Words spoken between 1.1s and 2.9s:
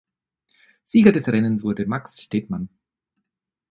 des Rennens wurde Max Stedman.